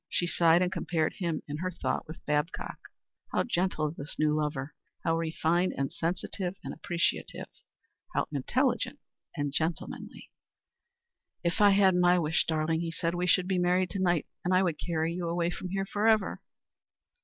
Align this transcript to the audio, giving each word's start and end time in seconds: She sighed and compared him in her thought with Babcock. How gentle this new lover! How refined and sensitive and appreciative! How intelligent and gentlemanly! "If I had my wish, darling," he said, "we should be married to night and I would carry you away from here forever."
She 0.09 0.25
sighed 0.25 0.63
and 0.63 0.71
compared 0.71 1.13
him 1.17 1.43
in 1.47 1.57
her 1.57 1.69
thought 1.69 2.07
with 2.07 2.25
Babcock. 2.25 2.79
How 3.31 3.43
gentle 3.43 3.91
this 3.91 4.17
new 4.17 4.33
lover! 4.33 4.73
How 5.03 5.15
refined 5.15 5.75
and 5.77 5.93
sensitive 5.93 6.55
and 6.63 6.73
appreciative! 6.73 7.45
How 8.15 8.27
intelligent 8.31 8.97
and 9.37 9.53
gentlemanly! 9.53 10.31
"If 11.43 11.61
I 11.61 11.69
had 11.69 11.93
my 11.93 12.17
wish, 12.17 12.45
darling," 12.47 12.81
he 12.81 12.89
said, 12.89 13.13
"we 13.13 13.27
should 13.27 13.47
be 13.47 13.59
married 13.59 13.91
to 13.91 13.99
night 13.99 14.25
and 14.43 14.55
I 14.55 14.63
would 14.63 14.79
carry 14.79 15.13
you 15.13 15.27
away 15.29 15.51
from 15.51 15.69
here 15.69 15.85
forever." 15.85 16.41